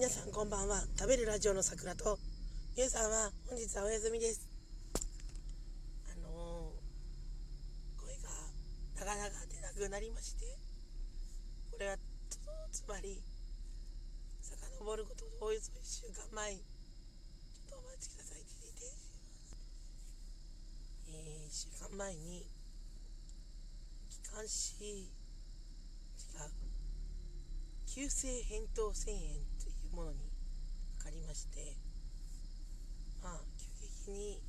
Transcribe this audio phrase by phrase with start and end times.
[0.00, 0.80] 皆さんこんばんは。
[0.96, 2.18] 食べるラジオの桜と
[2.74, 4.48] ゆうさんは本日はお休みです。
[6.08, 8.32] あのー、声が
[8.96, 10.56] なかなか出なくなりまして
[11.70, 11.96] これは
[12.72, 13.20] つまり
[14.40, 16.64] 遡ることおよそ1週間前ちょっ
[17.68, 18.96] とお待ちください一時停止
[21.12, 22.48] えー、1週間前に
[24.08, 26.48] 気管支違う
[27.86, 29.60] 急性扁桃腺炎
[29.92, 30.18] ものに
[30.98, 31.76] かかりまして
[33.22, 33.66] まあ急
[34.06, 34.40] 激に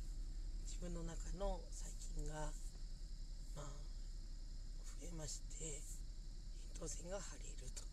[0.66, 2.50] 自分の中の細菌が
[3.56, 3.66] まあ
[5.00, 5.82] 増えまして
[6.74, 7.92] 扁桃腺が腫れると。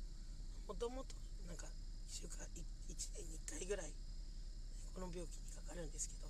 [0.69, 1.15] もともと
[1.47, 2.59] なんか1週間1
[3.17, 3.89] 年に1回ぐらい
[4.93, 6.29] この病気にかかるんですけど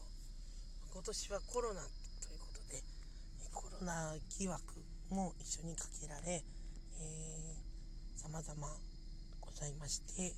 [0.94, 1.82] 今年はコロナ
[2.24, 2.84] ということで
[3.52, 4.64] コロナ疑惑
[5.10, 8.56] も一緒にかけられ、えー、様々
[9.42, 10.34] ございまして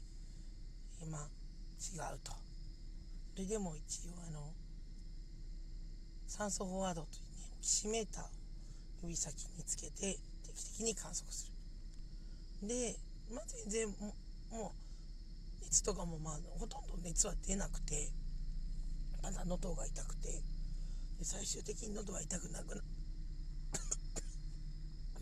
[1.01, 2.31] 今違うと。
[3.34, 4.53] それでも一応あの
[6.27, 8.27] 酸素フォワードというねオキシメーターを
[9.03, 11.51] 指先につけて定期的に観測す
[12.61, 12.67] る。
[12.67, 12.95] で
[13.34, 14.13] まあ全然も
[14.51, 14.73] も
[15.61, 18.09] う熱とかもまあほとんど熱は出なくて
[19.23, 22.81] まだ喉が痛くてで最終的に喉は痛くなくな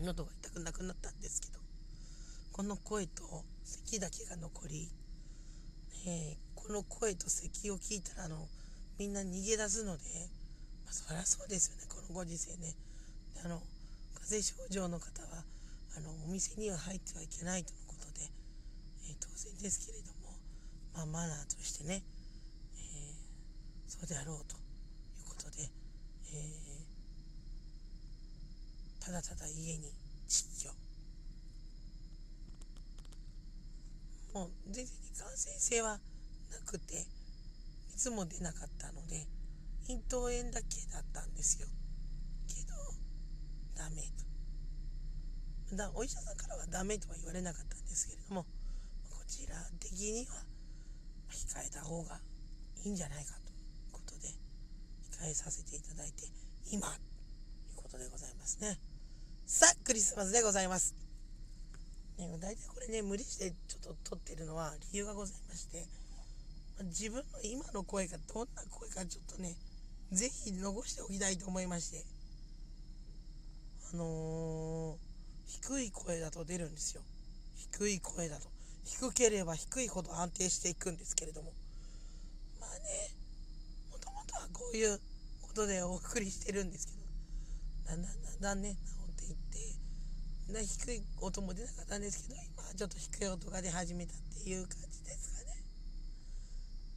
[0.00, 1.60] 喉が痛くなくなったんですけど
[2.52, 4.90] この声と咳だけが残り
[6.06, 8.48] えー、この声と咳を聞いたらあの
[8.98, 10.02] みんな逃げ出すので、
[10.84, 12.74] まあ、そりゃそうですよねこのご時世ね。
[13.44, 13.60] あの
[14.14, 15.44] 風邪症状の方は
[15.96, 18.28] あのお店には入ってはいけないとのことで、
[19.08, 20.36] えー、当然ですけれども、
[20.94, 22.02] まあ、マナーとしてね、
[22.76, 24.58] えー、そうであろうとい
[25.24, 25.68] うことで、
[26.32, 26.60] え
[29.00, 29.90] ただただ家に
[30.28, 30.70] 窒居
[34.32, 35.98] もう全然感染性は
[36.50, 39.26] なくていつも出なかったので
[39.88, 41.66] 咽頭炎だけだったんですよ。
[42.46, 42.74] けど
[43.76, 44.02] ダメ
[45.70, 45.76] と。
[45.76, 48.44] だお医者さんからはダメとは言われなかったんですけれども
[49.10, 50.34] こちら的には
[51.30, 52.20] 控えた方が
[52.84, 54.28] いいんじゃないかということで
[55.24, 56.24] 控えさせていただいて
[56.70, 56.98] 今とい
[57.74, 58.78] うことでございますね。
[59.46, 61.09] さあクリスマスでございます。
[62.38, 65.86] 大体これね、無理してちょっと撮ってるのは理由がございまして、
[66.78, 69.56] ま自分の今の声がどんな声かちょっとね、
[70.12, 72.04] ぜひ残しておきたいと思いまして、
[73.92, 74.96] あのー、
[75.46, 77.02] 低い声だと出るんですよ。
[77.56, 78.48] 低い声だと。
[78.84, 81.52] 低ければ低いほど安定していくんですけれども。
[82.60, 83.14] まあね、
[83.90, 84.98] もともとはこういう
[85.42, 87.00] ことでお送りしてるんですけど、
[87.90, 89.69] だんだんだんだんね、治っていって、
[90.58, 95.62] 低い音も出なかったんですけど今はちょっと低い音が出始めたっていう感じですかね。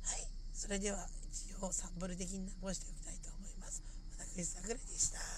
[0.04, 0.28] はい。
[0.54, 3.84] それでは一応サンプル的に残しておきたいと思います。
[4.20, 5.33] 私さくらでした。